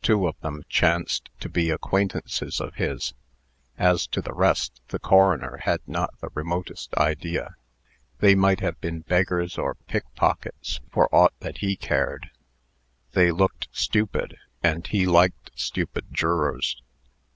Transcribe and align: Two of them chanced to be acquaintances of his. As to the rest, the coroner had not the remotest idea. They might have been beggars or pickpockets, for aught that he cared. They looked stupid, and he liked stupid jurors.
Two 0.00 0.28
of 0.28 0.38
them 0.42 0.62
chanced 0.68 1.28
to 1.40 1.48
be 1.48 1.70
acquaintances 1.70 2.60
of 2.60 2.76
his. 2.76 3.14
As 3.76 4.06
to 4.06 4.22
the 4.22 4.32
rest, 4.32 4.80
the 4.90 5.00
coroner 5.00 5.56
had 5.64 5.80
not 5.88 6.16
the 6.20 6.30
remotest 6.34 6.94
idea. 6.94 7.56
They 8.20 8.36
might 8.36 8.60
have 8.60 8.80
been 8.80 9.00
beggars 9.00 9.58
or 9.58 9.74
pickpockets, 9.88 10.78
for 10.92 11.12
aught 11.12 11.34
that 11.40 11.58
he 11.58 11.74
cared. 11.74 12.30
They 13.10 13.32
looked 13.32 13.66
stupid, 13.72 14.36
and 14.62 14.86
he 14.86 15.04
liked 15.04 15.50
stupid 15.56 16.06
jurors. 16.12 16.80